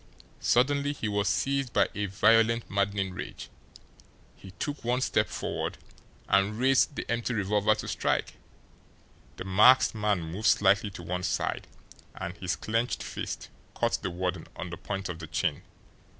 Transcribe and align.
Suddenly 0.39 0.93
he 0.93 1.07
was 1.07 1.27
seized 1.29 1.73
by 1.73 1.87
a 1.93 2.07
violent, 2.07 2.67
maddening 2.71 3.13
rage. 3.13 3.51
He 4.35 4.49
took 4.57 4.83
one 4.83 4.99
step 5.01 5.27
forward 5.29 5.77
and 6.27 6.57
raised 6.57 6.95
the 6.95 7.05
empty 7.07 7.35
revolver 7.35 7.75
to 7.75 7.87
strike. 7.87 8.37
The 9.37 9.45
masked 9.45 9.93
man 9.93 10.23
moved 10.23 10.47
slightly 10.47 10.89
to 10.89 11.03
one 11.03 11.21
side 11.21 11.67
and 12.15 12.35
his 12.37 12.55
clenched 12.55 13.03
fist 13.03 13.49
caught 13.75 13.99
the 14.01 14.09
warden 14.09 14.47
on 14.55 14.71
the 14.71 14.75
point 14.77 15.07
of 15.07 15.19
the 15.19 15.27
chin. 15.27 15.61